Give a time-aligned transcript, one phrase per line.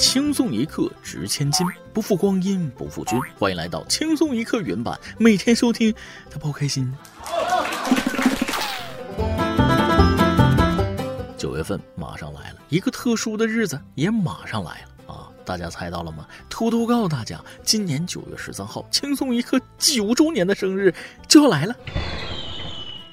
[0.00, 3.20] 轻松一刻值千金，不负光阴不负君。
[3.38, 5.94] 欢迎来到轻松一刻原版，每天收听，
[6.30, 6.90] 他不开心。
[11.36, 15.28] 九月份马上来了，一个特殊的日子也马上来了啊！
[15.44, 16.26] 大家猜到了吗？
[16.48, 20.94] 偷偷告诉大家，今年九月十三号，轻松一刻九周年的生日
[21.28, 21.76] 就要来了。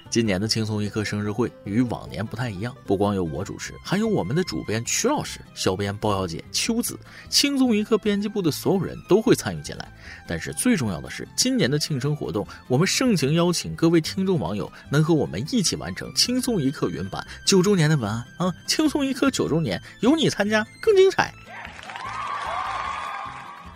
[0.10, 6.98] 今年的轻松一刻生日会与往年不太一样，不光有我主持，还有我们的主编曲老师、小编包小姐秋子，
[7.30, 9.92] 轻松一刻编辑部的所有人都会参与进来。
[10.28, 18.54] 但是最重要的是，今年的庆生活动，我们盛情邀请各位听众网友能和我们一起完成轻松一刻原版九周年的文案啊！
[18.66, 21.33] 轻松一刻九周年，有你参加更精彩。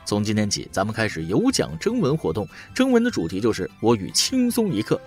[0.05, 4.99] 从今天起，咱们开始有奖征文活动，征文的主题就是我与轻松一刻。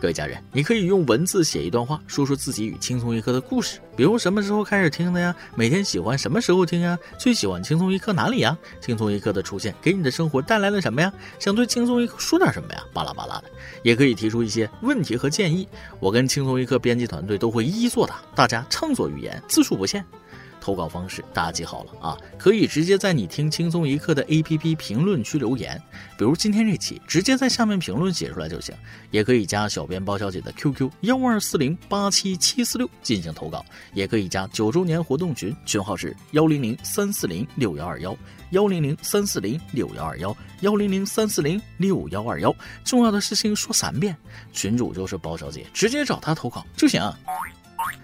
[0.00, 5.34] 各位家人，你可以用文字写一段话，说说自己与轻松一刻的故事，比如什么时候开始听的呀？
[5.54, 6.98] 每天喜欢什么时候听呀？
[7.18, 8.56] 最喜欢轻松一刻哪里呀？
[8.80, 11.12] 轻松一刻的出现给你的生活带来了什么呀？
[11.38, 12.82] 想对轻松一刻说点什么呀？
[12.92, 13.44] 巴拉巴拉的，
[13.82, 15.66] 也可以提出一些问题和建议，
[16.00, 20.04] 我跟轻松一刻编辑团队都会一一作答，大家畅所欲言，字数不限。
[20.64, 25.78] 投稿方式大家记好了啊，可以直接在你听轻松一刻的 APP 评论区留言，
[26.16, 28.74] 比如今天这期，直接在下面评论写出来就行。
[29.10, 38.16] 也可以加小编包小姐的 QQ 幺二四零八七七四六进行投稿，也可以加九周年活动群，群号是幺零零三四零六幺二幺
[38.52, 42.56] 幺零零三四零六幺二幺幺零零三四零六幺二幺。
[42.84, 44.16] 重要的事情说三遍，
[44.50, 47.02] 群主就是包小姐，直接找她投稿就行。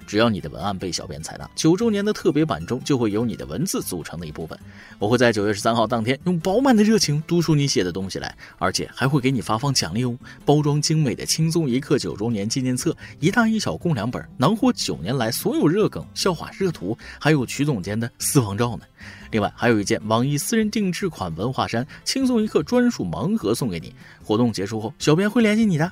[0.06, 4.58] 只要你的文案被小编采纳，九周年的特别版中就会有你的文字组成的一部分。
[4.98, 10.18] 我会在九月十三号当天用饱满的热情读出你写的东西来，而且还会给你发放奖励哦！
[10.44, 18.84] 包装精美的轻松一刻九周年纪念册，一大一小共两本，囊括九年来所有热梗、笑话、热图，还有曲总监的私房照呢。
[19.30, 23.94] 另外还有一件网易私人定制款文化衫轻松一刻专属盲盒送给你。
[24.24, 25.90] 活动结束后，小编会联系你的。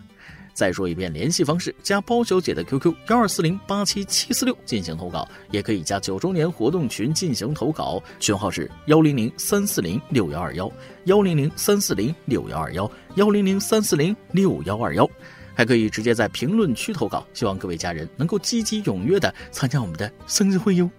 [0.58, 10.68] 再说一遍联系方式：加包小姐的 QQ 幺二四零八七七四六进行投稿，也可以加九周年活动群进行投稿，群号是幺零零三四零六幺二幺
[11.04, 15.08] 幺零零三四零六幺二幺幺零零三四零六幺二幺，
[15.54, 17.24] 还可以直接在评论区投稿。
[17.32, 20.90] 希望各位家人能够积极踊跃的参加我们的生日会哟。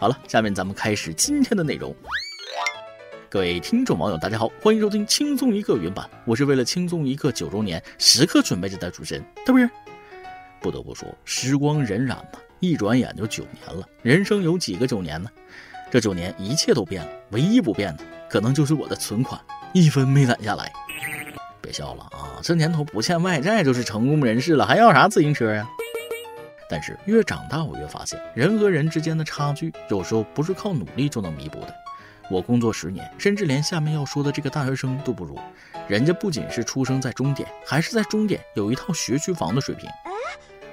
[0.00, 1.94] 好了，下面咱们开始今天的内容。
[3.32, 6.06] 各位听众网友，大家好，欢迎收听轻松一刻原版。
[6.26, 9.66] 我是为了轻松一刻九周年时刻准备着的主持人，对不对？
[10.60, 12.22] 不得不说，时光荏苒呐，
[12.60, 13.88] 一转眼就九年了。
[14.02, 15.30] 人生有几个九年呢？
[15.90, 19.40] 这九年一切都变了，唯一不变的，可能就是我的存款
[19.72, 20.70] 一分没攒下来。
[21.62, 25.66] 别笑了啊，这年头不欠外债就是成功人士了，还要啥自行车呀？
[26.68, 31.74] 但是越长大，我越发现，人和人之间的差距，有时候不是靠努力就能弥补的。
[32.30, 35.38] 我工作十年，甚至连下面要说的这个大学生都不如。
[35.88, 39.88] 人家不仅是出生在终点，还是在终点有一套学区房的水平。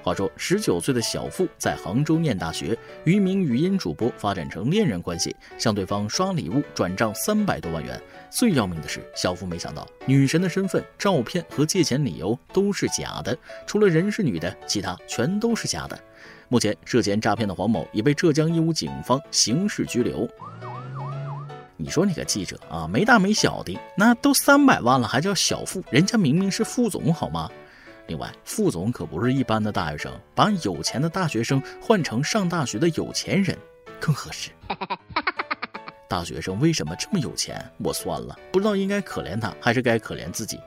[0.01, 8.01] 话说，十九岁的小付在杭州念大学，与一名语音主播发展成恋人关系，向对方刷礼物转账三百多万元。
[8.29, 13.37] 最要命的是，小付没想到女神的身份、照片和借钱理由都是假的，
[13.67, 15.99] 除了人是女的，其他全都是假的。
[16.47, 20.27] 目前，涉嫌诈骗的黄某已被浙江义乌警方刑事拘留。
[21.81, 25.81] 你说你个记者啊，没大没小的，那都三百万了，还叫小富？
[25.89, 27.49] 人家明明是副总，好吗？
[28.07, 33.57] 另外，副总可不是一般的大学生，把有钱的大学生换成上大学的有钱人
[33.97, 34.49] 更合适。
[36.09, 37.63] 大学生为什么这么有钱？
[37.77, 40.59] 我算了，不知道应该可怜他，还是该可怜自己。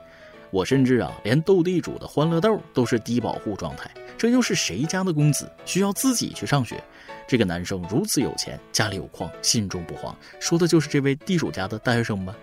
[0.49, 6.83] 我甚至啊，连斗地主的欢乐豆都是低保户状态，这又是谁家的公子，需要自己去上学？
[7.27, 12.35] 这个男生如此有钱，家里有矿，心中不慌，说的就是这位地主家的大学生吧？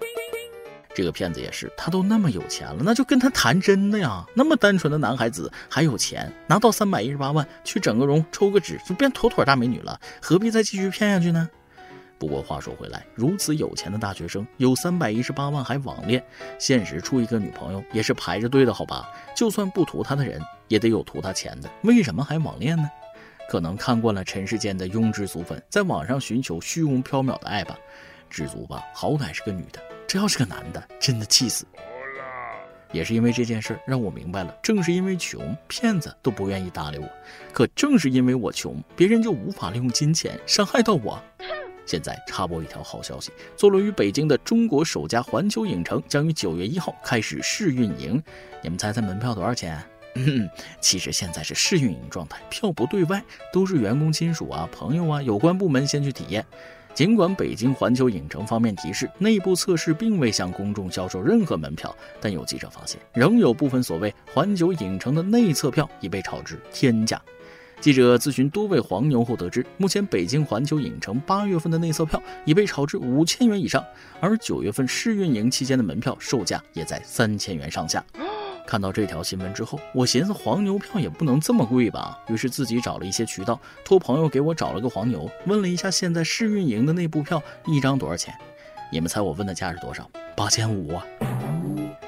[0.93, 4.27] 这个骗子也是，他都那么有钱了，那就跟他谈真的呀！
[4.35, 11.49] 那么单纯的男孩子还有钱，拿到三百一十八万去整个容、抽个脂，就变妥妥大美女了，何必再继续骗下去呢？
[12.19, 16.23] 不过话说回来，如此有钱的大学生有三百一十八万还网恋，
[16.59, 19.09] 现实处一个女朋友也是排着队的好吧？
[19.35, 22.91] 就算不图他的人，也得有图他钱的，为什么还网恋呢？
[23.51, 27.77] 可能看惯了尘世间的庸脂俗粉，在网上寻求虚无缥缈的爱吧，
[28.31, 31.67] 知足吧，好歹是个女的，这要是个男的，真的气死。
[32.93, 37.07] 也是因为这件事让我明白了，正是因为穷，骗子都不愿意搭理我；
[37.53, 41.21] 可正是因为我穷，别人就无法利用金钱伤害到我。
[41.85, 48.23] 现在插播一条好消息：坐落于北京的中国首家环球影城将于九月一号开始试运营，
[48.63, 49.83] 你们猜猜门票多少钱？
[50.15, 50.49] 嗯，
[50.81, 53.23] 其实现在是试运营状态，票不对外，
[53.53, 56.45] 都是员工亲属啊、朋友啊、有关部门先去体验。
[56.93, 67.23] 尽管北京环球影城方面提示，内部测试并未向公众销售任何门票，但有记者发现，仍有部分所谓环球影城的内测票已被炒至天价。
[67.81, 73.83] 记者咨询多位黄牛后得知，目前北京环球影城八月份的内测票已被炒至五千元以上，
[74.21, 78.05] 而九月份试运营期间的门票售价也在三千元上下。
[78.71, 88.33] 看到这条新闻之后，我寻思黄牛票也不能这么贵吧，于是自己找了一些渠道，托朋友给我找了个黄牛，问了一下现在试运营的内部票一张多少钱？
[88.93, 90.09] 你们猜我问的价是多少？
[90.37, 91.05] 八千五啊！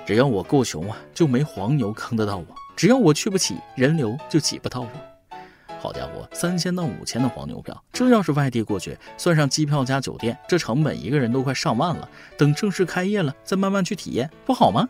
[0.06, 2.44] 只要我够穷啊，就没黄牛坑得到我；
[2.76, 4.88] 只要我去不起，人流就挤不到我。
[5.80, 12.08] 好家伙，三千到五千的黄牛票，这要是外地过去，算上机票加酒店，这成本一个人都快上万了。
[12.38, 14.88] 等正式开业了，再慢慢去体验，不好吗？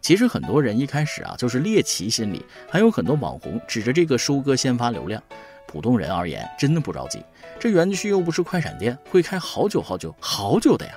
[0.00, 5.22] 其实很多人一开始啊就是猎奇心理，还有很多网红指着这个收割先发流量。
[5.66, 7.20] 普通人而言，真的不着急。
[7.58, 10.92] 这园区又不是快闪店，会开好久好久好久的呀，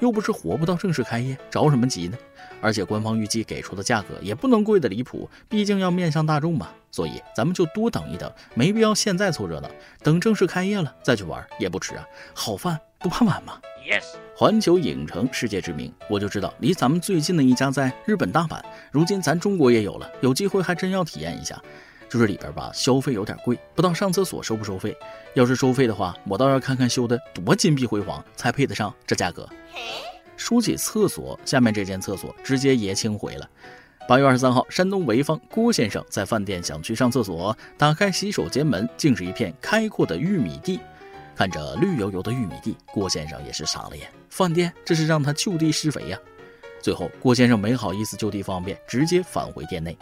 [0.00, 2.16] 又不是活不到正式开业，着什么急呢？
[2.62, 6.70] 而且官方预计给出的价格也不能贵的离谱，毕竟要面向大众嘛。
[6.90, 9.68] 所以咱们就多等一等，没必要现在凑热闹，
[10.02, 12.06] 等正式开业了再去玩也不迟啊。
[12.32, 14.02] 好饭不怕晚吗？Yes？
[14.34, 21.62] 环球影城世界知名，我就知道离咱们最近的一家在日本大阪，如今咱中国也有了，有机会还真要体验一下。
[22.08, 24.96] 就是里边吧，消费有点贵，不知道上厕所收不收费。
[25.34, 29.46] 要是收费的话，我倒要看看修的多金碧辉煌，才配得上这价格。
[30.38, 33.46] 说起厕所，下面这间厕所直接也清回了。
[34.08, 40.80] 八月二十三号，山东潍坊郭先生在饭店想去上厕所，打开洗手间门，竟是一片开阔的玉米地。
[41.36, 44.08] 看着绿油油的玉米地，郭先生也是傻了眼。
[44.30, 46.18] 饭店这是让他就地施肥呀！
[46.80, 49.96] 最后，郭先生没好意思就地方便，直接返回店内。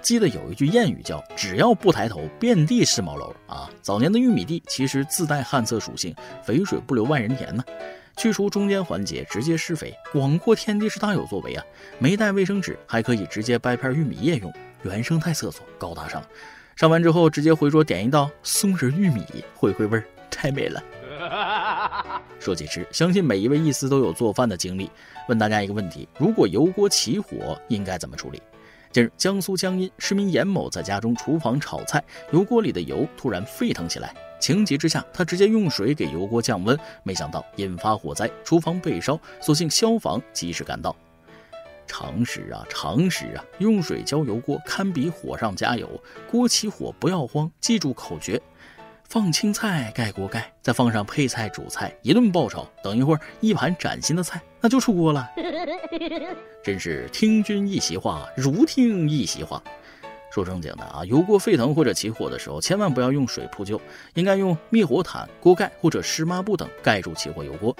[0.00, 3.68] 记得有一句谚语叫“只要不抬头，遍地是茅楼”啊。
[3.82, 7.64] 早年的玉米地其实自带旱厕属性，肥水不流外人田呢。
[8.16, 11.64] 去除中间环节，直接施肥，广阔天地是大有作为啊！
[11.98, 14.52] 没带卫生纸，还可以直接掰片玉米叶用，
[14.82, 16.22] 原生态厕所，高大上。
[16.76, 19.24] 上完之后，直接回桌点一道松仁玉米，
[19.54, 20.04] 回回味儿。
[20.30, 20.82] 太美了。
[22.38, 24.90] 说起吃，相信每一位意思都有做饭的经历。
[25.28, 28.40] 问大家一个问题：如果油锅起火，应该怎么处理？
[28.90, 32.02] 近日，江苏江阴市民严某在家中厨房炒菜，
[32.32, 40.94] 油锅里的油突然沸腾起来，情急之下，他直接用水给油锅降温，没想到引发火灾，厨房被烧，所幸消防及时赶到。
[41.86, 43.44] 常识啊，常识啊！
[43.58, 45.88] 用水浇油锅，堪比火上加油。
[46.30, 48.40] 锅起火不要慌，记住口诀。
[49.08, 52.68] 放青菜，盖锅盖，再放上配菜、主菜，一顿爆炒。
[52.84, 55.26] 等一会儿，一盘崭新的菜那就出锅了。
[56.62, 59.62] 真是听君一席话，如听一席话。
[60.30, 63.80] 说正经的啊，油锅沸腾或者起火的时候，千万不要用水扑救，
[64.12, 67.74] 应该用灭火毯、锅盖或者湿抹布等盖住起火油锅。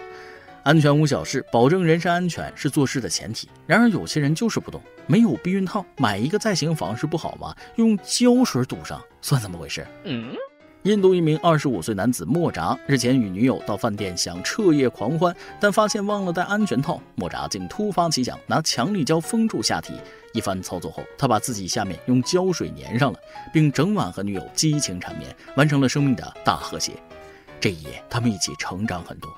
[0.63, 3.51] 安全无小事，保证人身安全是做事的前提。
[3.67, 7.55] 然而有些人就是不懂，没有避孕套，买一个再行房事不好吗？
[7.77, 9.87] 用胶水堵上，算怎么回事？
[10.05, 10.35] 嗯。
[10.85, 17.03] 印度一名二十五岁男子莫扎日前与女友到饭店想彻夜狂欢，但发现忘了带安全套。
[17.17, 19.95] 莫扎竟突发奇想，拿强力胶封住下体。
[20.33, 23.19] 一番操作后，他把自己下面用胶水粘上了，
[23.53, 26.93] 并整晚和女友激情缠绵，完成了生命的大和谐。
[27.59, 29.29] 这一夜，他们一起成长很多。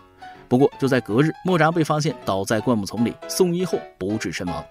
[0.46, 4.62] 不过，就在隔日，莫扎被发现倒在灌木丛里，送医后不治身亡。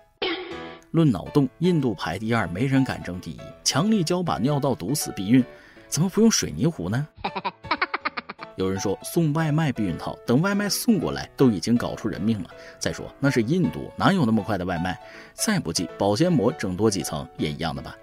[0.91, 3.39] 论脑洞，印度排第二，没人敢争第一。
[3.63, 5.43] 强力胶把尿道堵死，避孕。
[5.89, 7.07] 怎么不用水泥糊呢？
[8.55, 12.49] 有人说送外卖避孕套，等外卖送过来都已经搞出人命了。
[12.77, 14.99] 再说那是印度，哪有那么快的外卖？
[15.33, 17.95] 再不济保鲜膜整多几层也一样的吧。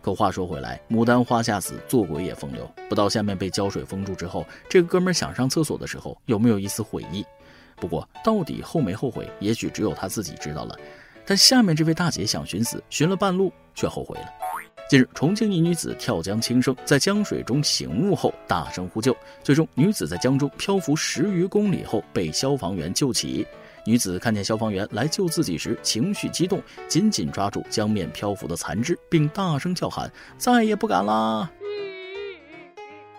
[0.00, 2.70] 可话说回来，牡丹花下死，做鬼也风流。
[2.88, 7.26] 不到下面被胶水封住之后，这个哥们想上厕所的时候有没有一丝悔意？
[7.74, 10.76] 不过到底后没后悔，也许只有他自己知道了。
[11.26, 14.32] 但下面这位大姐想寻死，寻了半路却后悔了。
[14.88, 23.46] 近日，重庆一女子跳江轻生，在江水中醒悟后大声呼救，最终女子在江中漂浮十余公里后被消防员救起。
[23.84, 31.50] 女子看见消防员来救自己时，情绪激动，紧紧抓住江面漂浮的残肢，并大声叫喊：“再也不敢啦！”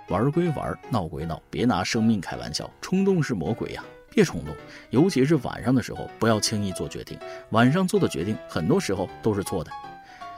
[0.10, 3.84] 玩归玩，闹归闹，别拿生命开玩笑，冲动是魔鬼呀！
[4.10, 4.56] 别冲动，
[4.90, 7.16] 尤其是晚上的时候，不要轻易做决定。
[7.52, 9.70] 晚上做的决定，很多时候都是错的。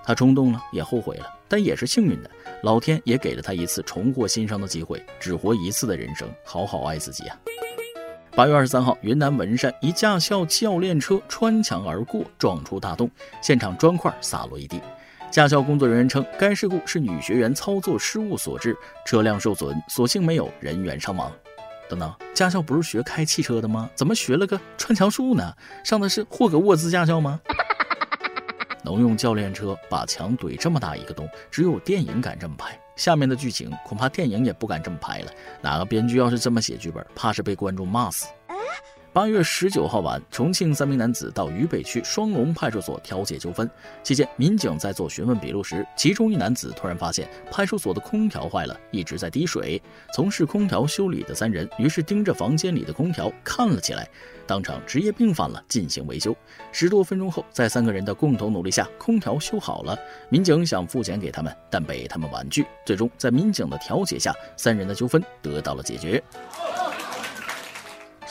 [0.04, 2.30] 他冲动了，也后悔了，但也是幸运的，
[2.64, 5.04] 老天也给了他一次重获新生的机会。
[5.20, 7.38] 只活一次的人生，好好爱自己啊！
[8.36, 13.10] 八月二十三号，云南文山一驾校教练车穿墙而过，撞出大洞，
[13.42, 14.82] 现场砖块洒落一地。
[15.30, 21.32] 驾校工作人员称，该事故是女学员操作失误所致，车辆受损，所幸没有人员伤亡。
[21.90, 23.90] 等等，驾校不是学开汽车的吗？
[23.96, 25.54] 怎么学了个穿墙术呢？
[25.84, 27.40] 上的是霍格沃兹驾校吗？
[28.84, 32.80] 能用教练车把墙怼这么大一个洞，只有电影敢这么拍。
[32.96, 35.32] 下面的剧情恐怕电影也不敢这么拍了。
[35.62, 38.28] 哪个编剧要是这么写剧本，怕是被观众骂死。
[39.14, 43.70] 八月十九号晚，重庆三名男子到渝北区双龙派出所调解纠纷。
[44.04, 49.82] 期间，民警在做询问笔录时，其中一男子突然发现派出所的空调坏了，一直在滴水。
[50.14, 54.08] 从事空调修理的三人于是盯着房间里的空调看了起来，
[54.48, 56.34] 当场职业病犯了，进行维修。
[56.72, 60.00] 十多分钟后，在三个人的共同努力下，空调修好了。
[60.30, 62.66] 民警想付钱给他们，但被他们婉拒。
[62.86, 66.24] 最终，在民警的调解下，三人的纠纷得到了解决。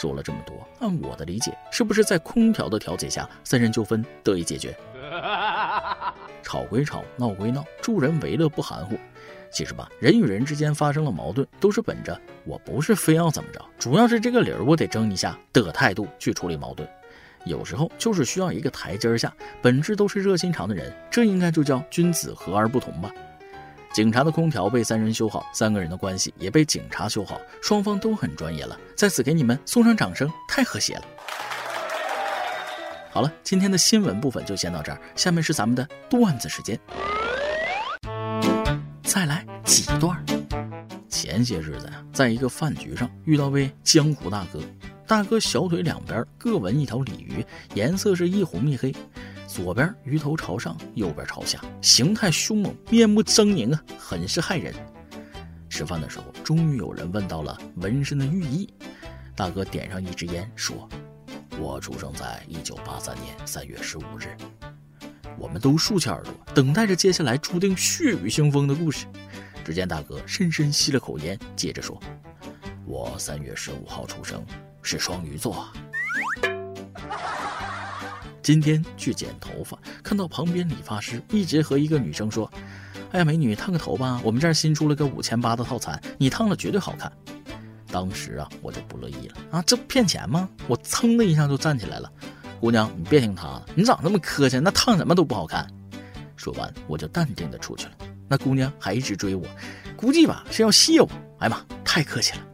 [0.01, 4.75] 说了这么多，按我的理解，是不是在空调的调解下，三人纠纷得以解决？
[6.43, 8.97] 吵归吵，闹归闹，助人为乐不含糊。
[9.53, 16.89] 其实吧，人与人之间发生了矛盾，都是本着我不是非要怎么着，主要是这个理儿我得争一下的态度去处理矛盾。
[17.45, 19.31] 有时候就是需要一个台阶下，
[19.61, 23.13] 本质都是热心肠的人，这应该就叫君子和而不同吧。
[23.93, 31.03] 警察的空调被三人修好，三个人的关系也被警察修好，双方都很专业了，在此给你们送上掌声，太和谐了。
[33.11, 36.79] 好了，今天的新闻部分就先到这儿，下面是咱们的段子时间，
[39.03, 40.17] 再来几段。
[41.09, 44.61] 前些日子呀，在一个饭局上遇到位江湖大哥，
[45.05, 47.45] 大哥小腿两边各纹一条鲤鱼，
[47.75, 48.95] 颜色是一红一黑。
[49.53, 54.73] 左边鱼头朝上，右边朝下，形态凶猛，面目狰狞啊，很是骇人。
[55.69, 58.73] 吃饭的时候，终于有人问到了纹身的寓意。
[59.35, 60.89] 大哥点上一支烟，说
[61.59, 64.37] ：“我出生在一九八三年三月十五日。”
[65.37, 69.05] 我们都竖起耳朵，等待着接下来注定血雨腥风的故事。
[69.65, 72.01] 只见大哥深深吸了口烟，接着说
[72.87, 74.47] ：“我三月十五号出生，
[74.81, 75.67] 是双鱼座。”
[78.43, 82.51] 今天去剪头发，看到旁边理发师一直和一个女生说
[83.13, 87.11] ：“哎呀，美女，烫个头吧，我们这儿新出了个五千八的套餐，你烫了绝对好看。”
[87.93, 90.49] 当时啊，我就不乐意了啊，这不骗钱吗？
[90.69, 92.11] 我噌的一下就站起来了，
[92.61, 95.67] 姑娘，你别听他的，你长那么磕碜，那烫什么都不好看。
[96.37, 97.93] 说完，我就淡定的出去了。
[98.29, 99.45] 那姑娘还一直追我，
[99.97, 101.09] 估计吧是要谢我。
[101.41, 102.47] 哎呀妈，太客气了。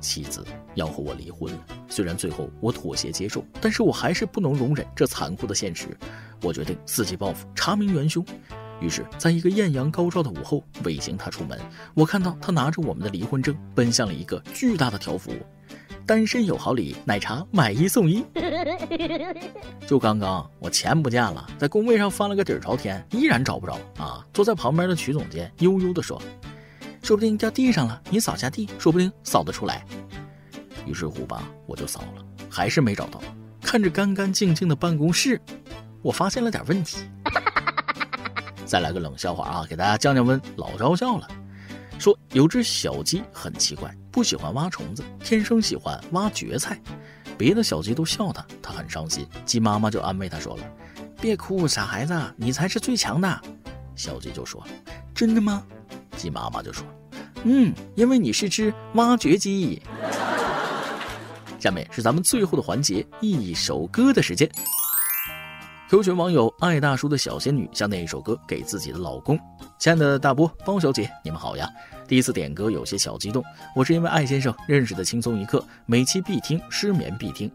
[0.00, 0.44] 妻子
[0.74, 1.60] 要和我离婚了。
[1.88, 5.88] 虽然最后我妥协接受，但是我还是不能容忍这残酷的现实。
[6.42, 8.24] 我决定伺机报复，查明元凶。
[8.78, 11.58] 于是，在一个艳阳高照的午后，尾行他出门，
[11.94, 15.32] 我看到他拿着我们的离婚证，奔向了一个巨大的条幅
[16.04, 18.22] ：“单身有好礼，奶茶买一送一。
[19.88, 24.22] ”就刚刚，我钱不见了，在工位上翻了个底朝天，依然找不着啊！
[24.34, 26.20] 坐在旁边的曲总监悠悠地说
[27.00, 29.86] ：“说不定掉地上了，你扫下地，说不定扫得出来。”
[30.86, 33.20] 于是乎吧，我就扫了，还是没找到。
[33.60, 35.40] 看着干干净净的办公室，
[36.00, 36.98] 我发现了点问题。
[38.64, 41.28] 再来个冷笑话啊，给大家降降温，老招笑了。
[41.98, 46.80] 说有只小鸡很奇怪，不喜欢挖虫子，天生喜欢挖蕨菜。
[47.38, 49.26] 别的小鸡都笑它，它很伤心。
[49.44, 50.62] 鸡妈妈就安慰它说了
[51.20, 53.40] ：“别哭，傻孩子，你才是最强的。”
[53.96, 54.62] 小鸡就说
[55.14, 55.62] ：“真的吗？”
[56.16, 56.86] 鸡妈妈就说
[57.44, 59.82] ：“嗯，因为你是只挖掘机。”
[61.66, 64.48] 下面是咱们最后的环节，一首歌的时间。
[65.90, 69.36] Q 群网友爱大叔的小仙女向那一首歌给自己的老公，
[69.76, 71.68] 亲爱的大波包小姐，你们好呀！
[72.06, 73.42] 第一次点歌有些小激动，
[73.74, 77.50] 我是因为爱先生认识的，轻松一刻每期必听，失眠必听。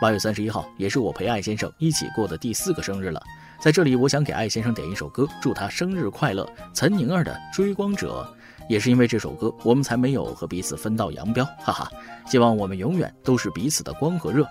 [0.00, 3.20] 八月三十一号也是我陪爱先生一起过的第四个生日了，
[3.60, 6.48] 在这里我想给爱先生点一首歌，祝他生日快乐。
[6.72, 8.32] 岑宁儿的《追光者》。
[8.68, 11.90] 也是因为这首歌，我们才没有和彼此分道扬镳，哈哈！
[12.26, 14.46] 希望我们永远都是彼此的光和热。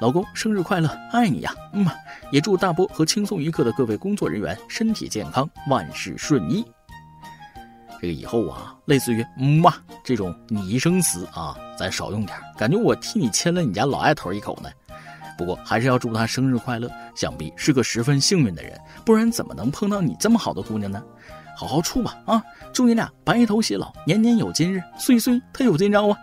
[0.00, 1.54] 老公，生日快乐，爱你呀！
[1.72, 1.86] 嗯，
[2.30, 6.64] 也祝大波和轻松一刻的各位工作人员身体健康，万事顺意。
[8.00, 14.68] 这个以后啊，类似于嗯嘛这种拟声词啊，咱少用点，感觉我替你亲了你家老爱头一口呢。
[15.38, 21.02] 不过还是要祝他生日快乐，想必是个十分幸运的人，不然怎么能碰到你这么好的姑娘呢？
[21.56, 22.42] 好好处吧啊！
[22.72, 26.18] 祝你俩白头偕老，年年有今日，岁岁他有今朝啊！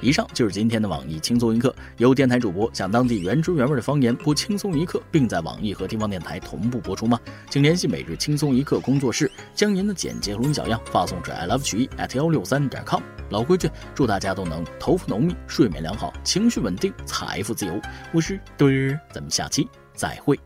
[0.00, 7.18] 以上就是今天的网易轻松一刻，由电台主播讲当地原汁原味的方言播轻松一刻，并在网易和地方电台同步播出吗？
[7.48, 13.00] 请联系每日轻松一刻工作室，将您的简介录音小样发送至 i love 曲艺 at 幺六三点 com。
[13.30, 17.80] 老规矩，祝大家都能头发浓密，睡眠良好，情绪稳定，财富自由。
[18.12, 20.38] 我是墩儿，咱们下期再会，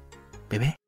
[0.48, 0.87] 拜拜。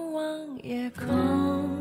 [0.21, 1.80] 望夜空。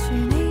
[0.00, 0.49] 许你。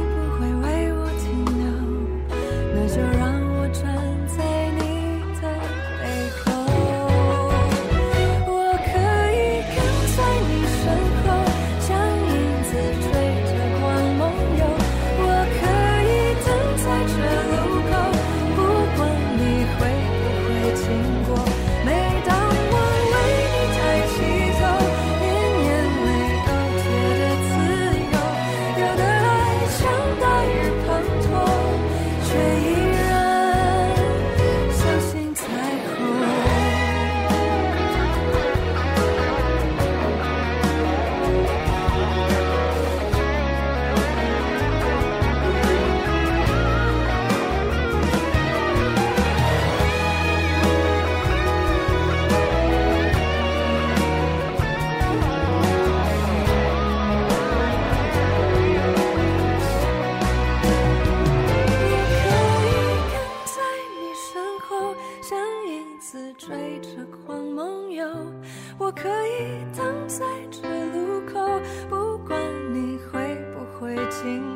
[68.80, 70.62] 我可以等在这
[70.94, 72.40] 路口不管
[72.74, 74.49] 你会不会经